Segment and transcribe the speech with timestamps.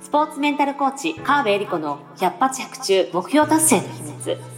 [0.00, 4.57] スポーツメンタルコーチ川辺恵理子の百発百中目標達成の秘密。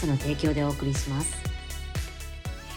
[0.05, 1.35] の提供でお送りします。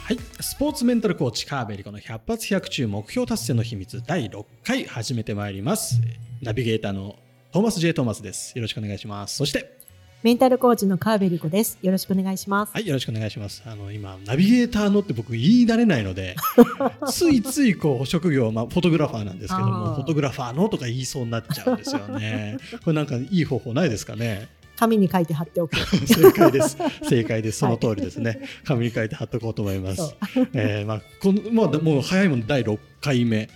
[0.05, 6.01] はい、スポーツメンタルコーチ川辺理子の100発100中目標達成の秘密第6回始めてまいります。
[6.43, 7.17] ナビゲーターの
[7.53, 8.53] トーマス J トーマスです。
[8.55, 9.37] よろしくお願いします。
[9.37, 9.79] そして
[10.25, 11.79] メンタルコーチの川辺理子です。
[11.83, 12.73] よろしくお願いします。
[12.73, 13.63] はい、よろしくお願いします。
[13.67, 16.35] あの今ナビゲーターのって僕言い慣れないので、
[17.11, 22.57] ついついこう職業まあフォトグラファーなんですけども、フォトグラファーのとか言いそうになっちゃうんですよね。
[22.85, 24.49] これなんかいい方法ないですかね？
[24.77, 25.77] 紙に書いて貼っておく。
[26.07, 26.77] 正解です。
[27.03, 27.59] 正解です。
[27.59, 28.31] その通りですね。
[28.31, 30.15] はい、紙に書いて貼っておこうと思います。
[30.55, 33.49] えー、まあこのまあもう早いもの第6回目。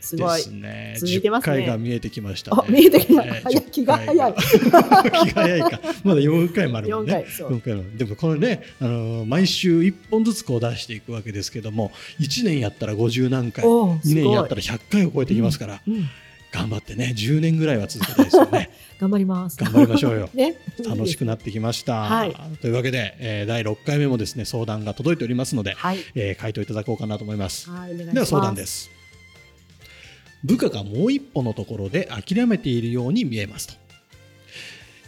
[0.00, 0.48] すごい。
[0.48, 0.94] ね。
[0.98, 1.56] 続いてますね。
[1.56, 2.62] 回が見えてきました、ね。
[2.68, 3.22] 見えてきた。
[3.22, 4.34] えー、気が早い。
[4.40, 4.82] 気が
[5.42, 5.80] 早いか。
[6.04, 7.26] まだ4回もあるもんね。
[7.28, 7.74] 4回。
[7.74, 15.82] 回でもこのね、あのー、毎週1本ずつこう出していくわけですけども、1年やったら50何回、2年やったら100回を超えてきますから。
[15.86, 16.08] うんうん
[16.52, 18.70] 頑張ってね10年ぐらいは続けたいですよね。
[19.00, 19.56] 頑張ります。
[19.56, 27.70] 頑張りましょうよ、 ね、楽しくなってきました、はい、というわけで、えー、第6回目もですね相談が届いておりますので、はい、えー、回答いただこうかなと思います。
[27.70, 28.90] はいでは相談です。
[30.42, 33.74] 部下がもう一歩のところで諦めているように見えますと。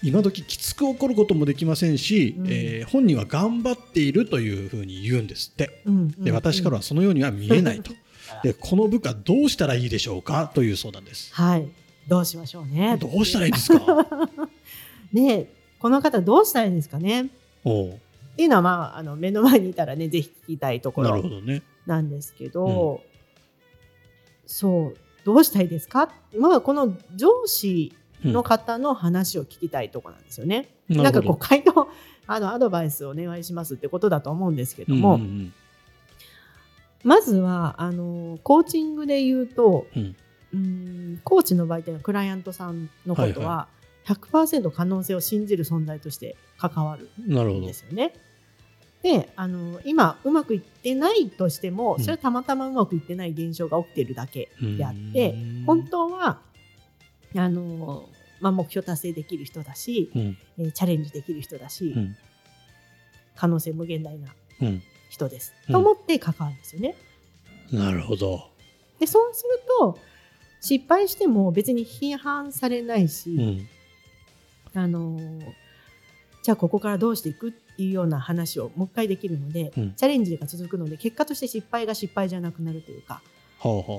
[0.02, 7.92] 今時きつく怒ることもできませんし、うん、えー、本人は頑張っているというふうに言うんですって、うんうんうん、で私からはそのようには見えないと
[8.42, 10.50] でこの部下どうしたらいいでしょうか？
[10.54, 11.32] という相談です。
[11.34, 11.68] はい。
[12.08, 12.96] どうしましょうね。
[12.98, 14.06] どうしたらいいですか？
[15.12, 15.46] ね
[15.78, 17.28] この方どうしたらいいんですかね？
[17.64, 17.96] おっ
[18.36, 21.22] ていうのはまああの目の前にいたらねぜひ聞きたいところ
[21.86, 22.98] なんですけど、ねうん、
[24.46, 26.10] そうどうしたいですか？
[26.38, 27.92] まあこの上司
[28.24, 30.68] の方の話を聞きたいとこなんですよね。
[30.90, 31.88] うん、なんかこう回答
[32.26, 35.52] あのアドバイスをお願いしますってことだと思うんですけども、うんうん、
[37.04, 40.16] まずはあのコーチングで言うと、うん、
[40.54, 43.68] うんコーチの場合というのはクライアントさんのことは
[44.06, 48.14] 100%可能性を信じる存在として関わるんですよね。
[49.02, 56.40] であの今うまくいってないとしてもそれはたまたまうまくいってない現象が起きてるだけであって、うん、本当は
[57.34, 58.08] あの、
[58.40, 62.16] まあ、目標達成できる人だし、うん、えー、チャレンジできる人だし、うん、
[63.34, 64.28] 可能性無限大な
[65.12, 66.96] 人です、と思って関わるんですよね。
[67.70, 68.48] なるほど。
[68.98, 69.98] でそうすると
[70.60, 73.66] 失敗しても別に批判されないし、
[74.74, 75.18] あの
[76.42, 83.20] じゃあここからどうしていくっていうような話をもう一回できるので、うん、チャレンジが続くので結果として失敗が失敗じゃなくなるというか、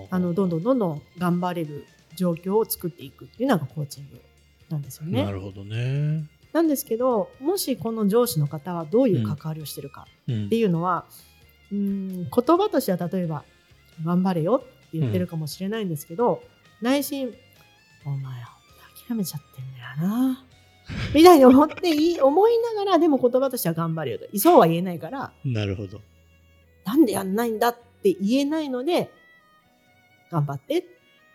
[0.09, 1.85] あのどんどんどんどん頑張れる
[2.15, 4.19] 状況を作っていくっていうのがコーチング
[4.69, 5.23] なんですよね。
[5.23, 11.05] なるほどねなんですけどもしこの上司の方はどういう関わりをしてるかっていうのは、
[11.71, 13.43] うん、うん言葉としては例えば
[14.05, 16.43] 「頑張れよ」って言ってるかもしれないんですけど、
[16.81, 17.33] うん、内心
[18.05, 18.33] 「お前
[19.07, 19.65] 諦めちゃってん
[19.99, 20.45] だよな」
[21.15, 24.25] みたいに思っていい思いながらでも言葉としては頑張れよと。
[24.37, 26.01] そうは言えないからなるほど。
[26.85, 29.09] なんでやんないんだって言えないので
[30.29, 30.87] 頑張ってって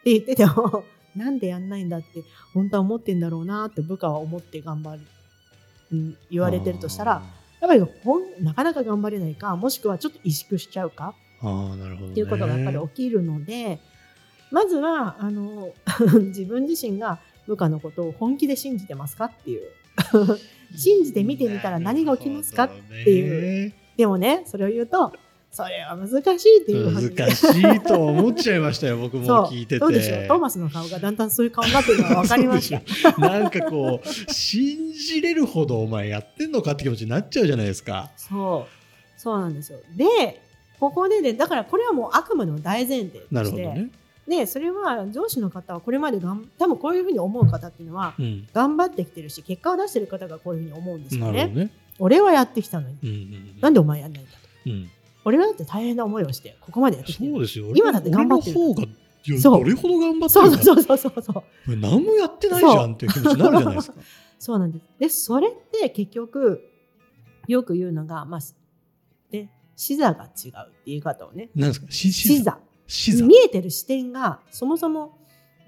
[0.04, 0.84] 言ってても
[1.18, 2.22] なんでやんないんだって
[2.54, 5.00] 本当は思ってんだろうなって部下は思って頑張る、
[5.92, 7.22] うん、言われてるとしたら
[7.60, 11.14] やっぱりほんなかなか頑張れないかもしくはちょっと萎縮しちゃうか？
[11.42, 13.80] あなるほど、ね、っていうことがやっぱり起きるので
[14.50, 15.72] まずはあの
[16.28, 19.62] 自分自身が部下のことを本気で信じてますかっていう。
[20.76, 22.70] 信じて見てみたら何が起きますかっ
[23.04, 23.72] ていう。
[23.96, 25.12] でもねそれを言うと
[25.50, 29.78] それは難しいっていう難しいと思っちゃいましたよ僕も聞いてて。
[29.78, 38.10] そうでしょトーマスの顔がだんだんそういう顔になってるのが分かりましたなんかこう信じれるほどお前やってんのかって気持ちになっちゃうじゃないですか。
[38.16, 39.20] そう。
[39.20, 39.80] そうなんですよ。
[39.96, 40.40] で
[40.78, 43.90] ここでねだからこれはもうあくまでも大前提として、ね、
[44.28, 51.46] でそれは上司の方はこれまでがん多分こういうふうに思う方っていうのは、うん、頑張ってきてるし結果を出してる方がこういうふうに思うんですよね。
[51.46, 51.70] ね。
[51.98, 54.90] 俺はやってきたのに、うんうんうん、なんでお前やんないんだと、うん、
[55.28, 57.32] 俺はだって大変な思いをしてここまでやってきてる。
[57.32, 57.72] そうですよ。
[57.74, 58.86] 今だって頑張ってる方が
[59.42, 60.64] どれほど頑張ってるか。
[60.64, 61.76] そうそうそうそうそう。
[61.76, 63.96] 何もやってないじゃんっていう気持ちになるじゃないですか。
[64.38, 64.58] そう。
[64.58, 64.84] なんです。
[64.98, 66.62] でそれって結局
[67.46, 68.40] よく言うのがまあ
[69.30, 70.52] で視座が違うっていう
[70.86, 71.50] 言い方をね。
[71.54, 71.86] 何ですか？
[71.90, 72.58] 視座。
[73.26, 75.18] 見えてる視点がそもそも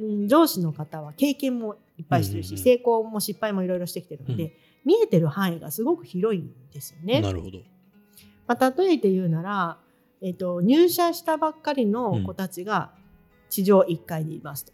[0.00, 7.20] うん、上司の方は経験もいっぱいしてるし、成功も失敗もいろいろしてきてるので、見えてる範囲がすごく広いんですよね。
[7.20, 7.58] なるほど。
[8.50, 9.78] まあ、例えて言うなら、
[10.20, 12.90] えっ、ー、と、入社したばっかりの子たちが
[13.48, 14.72] 地上1階にいますと。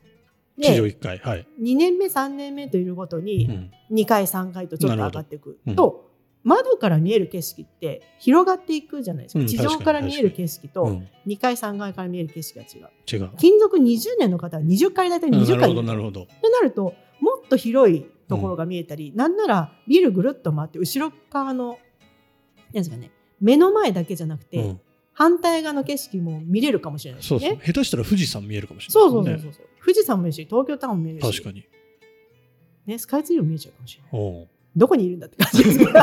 [0.58, 1.46] 地上1階、はい。
[1.60, 6.08] 2年目、3年目といるごとに、2階、3階とちょっと上がっていくと、
[6.42, 9.40] うん、窓から見える景色って広がっていくじゃないですか。
[9.40, 12.80] うん、地上から見える景色と、2階、3階から見える景色が違う。
[13.12, 13.30] 違う。
[13.36, 15.74] 勤続20年の方は20階大体20階。
[15.84, 21.78] なるほど、となると、もっと広いところが見えたり、うん、なんならビルぐるっと回って後ろ側の、
[22.72, 24.80] なんですかね、目の前だけじゃなくて、うん、
[25.12, 27.40] 反対側の景色も見れるかもしれないですね。
[27.40, 31.38] そうそう下手したら富士山見えるかもしれない、ね、そうそうそうそう富士山も見えるし、東京タワーも見えるし。
[31.38, 31.64] 確かに。
[32.86, 34.48] ね、スカイツリーも見えちゃうかもしれない。
[34.76, 35.92] どこにいるんだって感じですけど。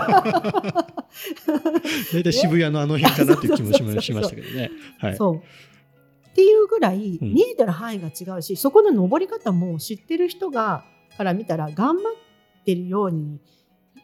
[2.14, 4.72] 大体渋谷のあの辺かなっていう気もしましたけどね。
[4.98, 5.16] はい。
[5.16, 5.42] そう。
[6.30, 10.84] っていうぐらい見えてる範囲が違うし、うん、そこの登り方も知ってる人が
[11.16, 12.14] から見たら頑張っ
[12.66, 13.40] てるように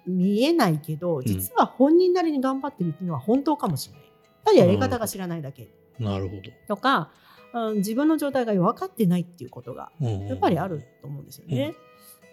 [0.08, 4.04] 見えないけど実は本人なりに頑張ってるっていうのは本当かもしれない。
[4.46, 5.70] ただやり方が知らないだけ。
[6.00, 6.42] なるほど。
[6.68, 7.12] とか、
[7.54, 11.68] うん、自分の状態が分かってないっていうことがやっぱりあると思うんですよね。
[11.68, 11.76] うん、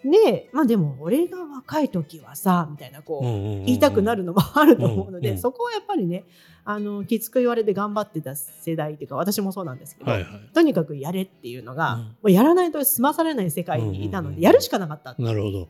[0.03, 3.23] でまあでも俺が若い時はさみたいなこう
[3.65, 6.23] 言いたくなるのもあると思うので、そこはやっぱりね
[6.65, 15.15] あのきつく言われて頑張ってた世代っていうか私もそうなんですけど、はいはい、とにかくやれっていうのが、うん、もうやらないと済まされない世界にいたので、やるしかなかったん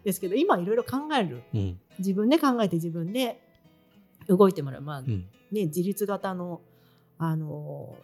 [0.03, 3.39] ですけど今いろいろ考える、うん、自分で考えて自分で
[4.27, 5.21] 動いてもらう、まあね、
[5.51, 6.61] 自立型の
[7.19, 7.95] あの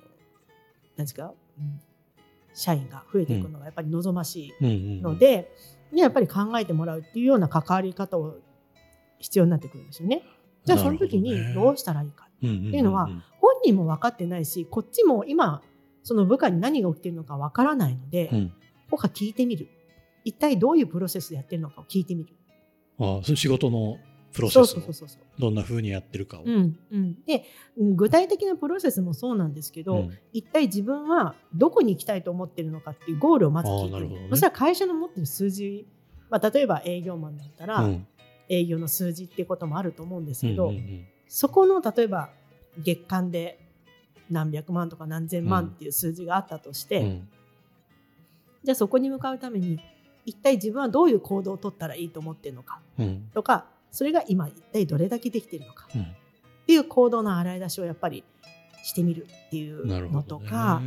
[0.96, 1.34] 何ですか、
[2.54, 5.52] 社員が増えていくのがやっぱり望ましいので、
[6.02, 8.36] やっぱり考えてもらうっていうような関わり方を
[9.20, 10.24] 必要になってくるんですよね。
[10.66, 13.08] じゃあその時にどうしたらいいかっていうのは
[13.40, 15.62] 本人も分かってないしこっちも今
[16.04, 18.54] その部下に何が起きてるのか分からないので、うん、
[18.90, 19.68] ここ聞いてみる
[20.24, 22.34] 一体どういうプロセスでやってるのかを聞いてみる。
[23.00, 23.98] ああその仕事の
[24.34, 24.82] プロセスを
[25.38, 26.44] どんなふうにやってるかを。
[26.44, 27.46] うんうん、で
[27.78, 34.10] 具体的なプロセスもそうなんですけど、うん、一体自分はどこに行きたいと思ってるのかっていうゴールをまず聞いてる。
[34.10, 35.86] ね、そしたら会社の持ってる数字、
[36.30, 38.08] まあ、例えば営業マンだったら、うん、
[38.50, 42.30] 営業の数字っていうこともあると思うんですけど、うんうんうん、そこの例えば
[42.80, 43.60] 月間で
[44.30, 47.30] 何百万とか何千万っていう数字があったとして、うん、
[48.64, 49.80] じゃあそこに向かうために
[50.26, 56.06] 一体自分はどういう行動を取ったらいいと思ってるのか、うん、とかそれが今一体どれだけできてるのか、うん、っ
[56.66, 58.24] ていう行動の洗い出しをやっぱり
[58.84, 60.82] してみるっていうのとか。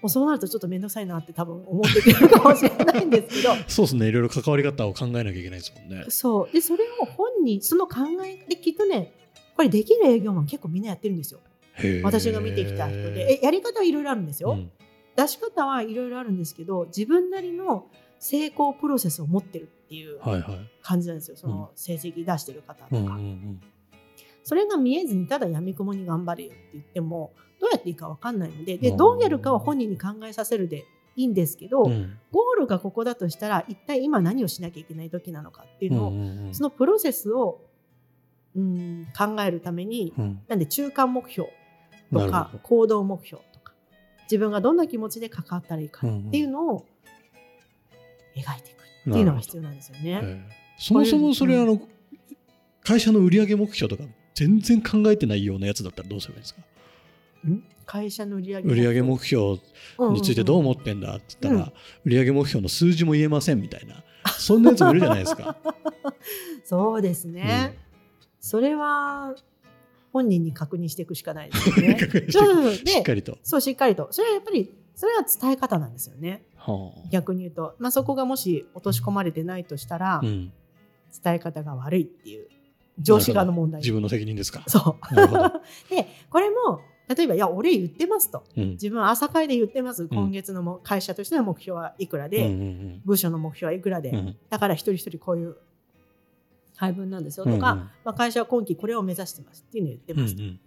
[0.00, 3.54] もうそうなるとちょっと面倒くさいなって多分思ってくるかもしれないんですけど。
[3.68, 4.08] そうですね。
[4.08, 6.04] いろいろ関わり方を考えなきゃいけないですもんね。
[6.10, 6.52] そう。
[6.52, 9.14] でそれを本人その考えできっとね
[9.56, 11.40] これできる営業マン結構みんなやってるんですよ。
[12.02, 13.40] 私が見てきた人で。
[13.40, 14.70] えやり方はいろいろあるんですよ、うん、
[15.16, 17.86] 出し方はいろいろあるんですけど自分なりの
[18.18, 23.60] 成功プロセスを持ってるっていう感じなんですよ、はいはい、その成績出してる方とか、うんうんうん、
[24.42, 30.84] それが見えずにただやみくもに頑張れよって言ってもどうやっていいか分かんないのででどうやるかは本人に考えさせるで
[31.16, 37.60] いいんですけど、うん、ゴールがここだとしたら一体今何をしなきゃいけない時なのかっていうのを、うんうんうん、そのプロセスを、
[38.56, 41.48] うん、考えるために、うん、なんで中間目標
[42.12, 43.72] とか行動目標とか
[44.24, 46.84] 自分がどんな気持ちで関わったらいいかっていうのを
[48.36, 48.73] 描いていく
[49.08, 50.46] っていうのが必要なんですよね。
[50.78, 51.80] そもそもそれ、あの
[52.82, 56.62] 会社の売上目標とか全然考えてないようなやつだったらどうすればいいですか？
[57.86, 59.58] 会社の売上売上目標
[60.12, 61.72] についてどう思ってんだって言ったら、
[62.04, 64.02] うん、売上目標の数字も言えませんみたいな
[64.38, 65.56] そんなやつもいるじゃないですか。
[66.64, 67.74] そうですね、
[68.22, 69.34] うん、それは
[70.12, 71.98] 本人に確認していくしかないですよね。
[72.86, 73.36] しっかりと。
[73.42, 74.08] そうしっかりと。
[74.10, 76.46] それはやっぱりそれは伝え方なんですよね。
[76.56, 80.52] はあ、逆に言うと、まあ、そこがもし落とし込まれてないとしたら、うん、
[81.22, 82.48] 伝え方が悪いっていう
[82.98, 83.80] 上司側の問題。
[83.80, 84.62] 自分の責任ですか。
[84.66, 85.14] そう。
[85.90, 88.44] でこれも例えば、いや、俺言ってますと。
[88.56, 90.08] うん、自分は朝会で言ってます。
[90.08, 95.56] 今月のも会社としての目標はいくらで、うんうんうん、部署の目標はいくらで、うん、だから一人一人こういう
[96.76, 100.42] 配分なんですよとか、うんうん、まあ、会社は今期これを目指してますっていうのを言ってますと。
[100.42, 100.60] うんうん、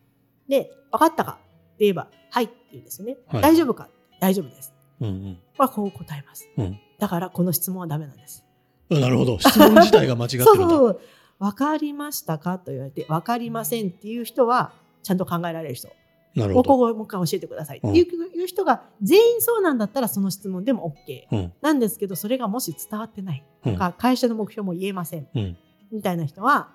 [0.47, 1.35] で、分かったかっ
[1.77, 3.17] て言えば、はいって言うんですよね。
[3.27, 3.89] はい、大丈夫か
[4.19, 4.73] 大丈夫です。
[5.01, 6.49] うんうん、まあ、こう答えます。
[6.57, 8.43] うん、だから、この質問はダメなんです。
[8.89, 9.39] なるほど。
[9.39, 11.01] 質問自体が間違ってるんだ そうそう。
[11.39, 14.71] 分かりましたかと言われて、分かりませんっていう人は、
[15.03, 15.89] ちゃんと考えられる人。
[16.37, 16.69] なるほど。
[16.69, 25.57] ここもう一回教えてくださいっていう人が全員そうなんだったらその質問でも OK、うん、なんですけどそれがもし伝わってないとか、うん、会社の目標も言えません、うん、
[25.91, 26.69] みたいな人は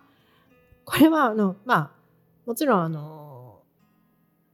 [0.84, 1.90] これはあのまあ
[2.44, 3.31] もちろんあの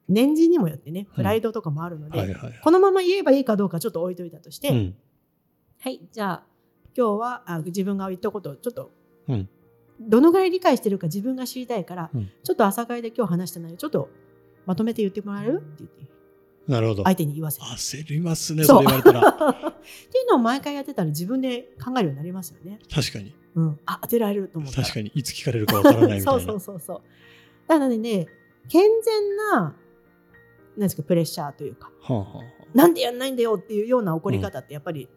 [0.08, 4.94] 年次にもよってねプライドとかもあるので、このまま言えばいいかどうかちょっと置いといたとして、
[5.80, 6.42] はいじゃあ
[6.96, 8.90] 今日はあ自分が言ったことをちょっと、
[9.28, 9.48] うん、
[10.00, 14.08] どのぐらい理解してるか自分が知りたいから、うん、ちょっと朝会で今日話した内容ちょっと
[14.66, 16.18] まとめて言ってもらえるって言って。
[16.66, 17.04] なるほど。
[17.04, 19.20] 相手に言わせ焦りますねそれ言われたら。
[19.30, 19.74] っ
[20.10, 22.78] ていうのを毎回やってたら自分で考えるようになりますよね。
[22.92, 25.10] 確かに、うん、あ当てられると思う確かに。
[25.14, 26.24] いつ聞かれるかわからないみたいな。
[26.32, 27.00] そうそうそうそう。
[27.68, 28.26] なのでね
[28.68, 29.76] 健全な
[30.87, 32.44] ですかプレッシャーというか、はあはあ、
[32.75, 35.08] なんでやんないんだよっていうような怒り方ってやっぱり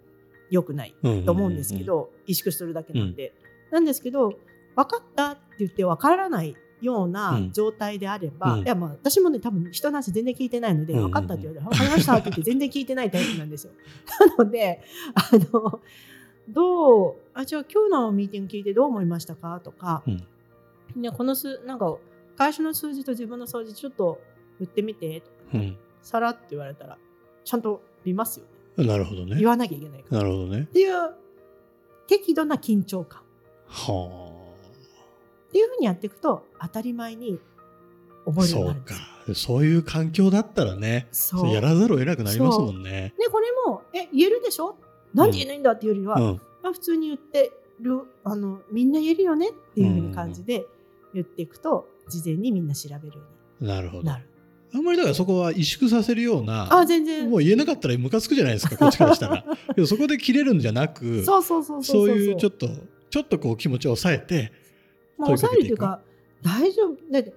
[0.49, 3.33] 良くないと思うんですけど、萎縮するだけなんで、
[3.69, 4.33] うん、なんですけど
[4.75, 13.73] 分かったって言って分からないような状態であれば、うん、いやまあ私もね多分人の話全然聞いてないので、分かったって言われて分かりましたって言って全然聞いてないタイプなんですよ。
[14.37, 14.81] なので
[15.13, 15.79] あの
[16.49, 21.97] どうあじゃあ今日のミーティング聞いてどう思いましたかとか、うん、この数なんか
[22.37, 24.19] 会社の数字と自分の数字ちょっと
[24.59, 26.97] 言ってみてとか、うん、さらって言われたら
[27.43, 28.45] ちゃんと見ますよ
[28.77, 28.85] ね。
[28.87, 29.35] なるほどね。
[29.37, 30.17] 言わなきゃいけないから。
[30.19, 30.61] なるほどね。
[30.61, 31.13] っていう
[32.07, 33.21] 適度な緊張感。
[33.67, 34.31] はあ。
[35.49, 37.39] っていうふうにやっていくと当たり前に
[38.25, 43.13] 覚えるようになるそうかそういう環境だったらねそうやらざるを得なくなりますもんね。
[43.19, 44.77] でこれもえ言えるでしょ？
[45.13, 50.65] なんで言えないんだっていうよりは、うん、まあ、普通に言ってるあのみんな言えるよねっていう感じで
[51.13, 53.23] 言っていくと、事前にみんな調べるよ
[53.59, 53.89] うになる。
[53.89, 54.03] ほど
[54.73, 57.29] あんまりだからそこは萎縮させるようなあ全然。
[57.29, 59.43] もう言えなかったらムカつくじゃないですかこっちからしたら。
[59.75, 62.69] けどそこで切れるんじゃなくそうそうそうそういうちょっと
[63.09, 64.53] ちょっとこう気持ちを抑えて
[65.21, 66.01] まあ、抑えるというか
[66.41, 67.33] 大丈夫だって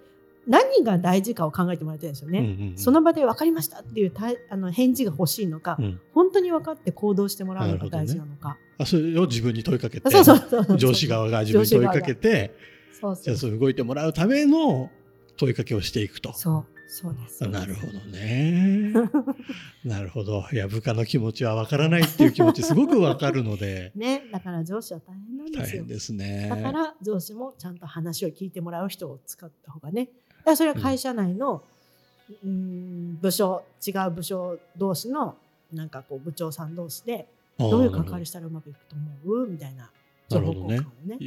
[0.47, 12.55] 何が大事かを考えてもらいたいですよね、うんうんうん、その場で分かりましたっていうたあの返事が欲しいのか、うん、本当に分かって行動してもらうのが大事なのか、ね、あそれを自分に問いかけてそうそうそう上司側が自分に問いかけて
[13.00, 13.25] そうそう。
[13.25, 14.91] じゃあそう動いてもらうための
[15.37, 16.33] 問いかけをしていくと。
[16.35, 17.47] そうそうです。
[17.49, 18.93] なるほどね。
[19.85, 20.45] なるほど。
[20.53, 23.93] いや部下の気持ちはわからないっていう気持ちすごくわかるので。
[23.97, 25.64] ねだから上司は大変なんですよ。
[25.64, 26.49] 大変ですね。
[26.49, 30.09] だから上司もちゃんと話を聞いてもらう人を使った方がね。
[30.45, 31.64] だそれは会社内の、
[32.45, 35.37] うん、部署違う部署同士の
[35.73, 37.26] なんかこう部長さん同士で
[37.59, 39.47] どういう関わりしたらうまくいくと思う？
[39.49, 39.91] みたいな
[40.31, 40.81] なるほどね。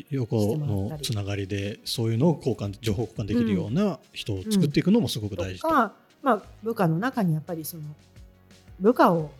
[0.09, 5.75] 横のつながりでそういうのを交換情報交換できるような人を作っていくのもすごく大事、うん。
[5.75, 5.91] うん、
[6.23, 7.83] まあ、部下の中にやっぱりその
[8.79, 9.31] 部下を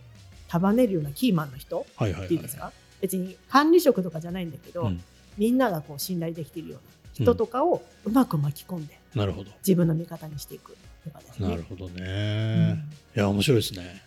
[0.48, 5.02] 束ねるようなキーマンの人っていいですか、別に管理職とかじゃないんだけど、うん、
[5.36, 6.78] みんながこう信頼できているよう
[7.20, 9.50] な人とかをうまく巻き込んで、なるほど。
[9.58, 11.48] 自分の味方にしていくとかですね。
[11.48, 12.82] なるほどね、
[13.14, 14.02] いや面白いですね。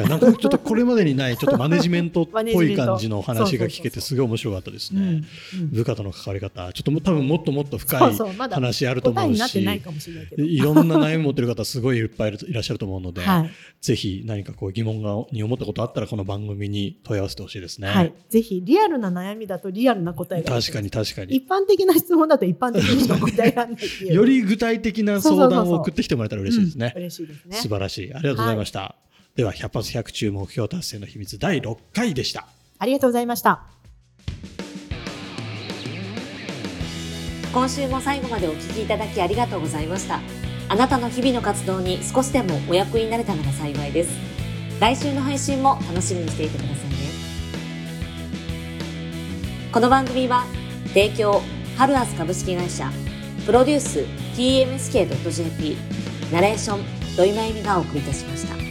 [0.00, 5.22] いやなんかちょっとこれまでにないちょっとマネジメントっぽい感じの話が聞けて すごい面白かったですね。
[5.70, 8.16] 部下との関わり方ちょっと多分もっともっと深い
[8.50, 9.62] 話あると思うし
[10.36, 17.88] いろんな悩み持ってる方すごいいっぱいいらっしゃると思うので、はい、ぜひ何かこう疑問がに思ったことあったらこの番組に問い合わせてほしいですね。
[17.88, 21.36] はい、ぜひリアルな悩みだとリアルな答えが確かに確かに。
[21.36, 26.92] 一般的な質問だと一般的にしか答えられない より具体的な相談を送ってきてもらえたら嬉しいですね。
[26.96, 27.56] 嬉しいですね。
[27.56, 28.14] 素晴らしい。
[28.14, 28.80] ありがとうございました。
[28.80, 32.46] はいでは100発100中目標達成の秘密第6回でした。
[32.78, 33.62] ありがとうございました。
[37.52, 40.20] 今週も最後までお聞きいただきありがとうございました。
[40.68, 44.10] あなたの日々の活動に少しでもお役になれたのが幸いです。
[44.80, 46.96] 来週の配信も楽しみにしていてくださいね。
[49.72, 50.44] この番組は
[50.88, 51.42] 提供
[51.76, 52.90] ハルアス株式会社
[53.46, 54.00] プロデュース
[54.36, 55.76] TMSK.jp
[56.32, 56.80] ナレーション
[57.16, 58.69] 土井真由美がお送りいたしました